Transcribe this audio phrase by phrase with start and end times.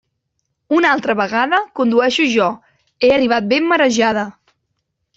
[0.77, 2.49] Una altra vegada condueixo jo;
[3.05, 4.29] he arribat ben marejada.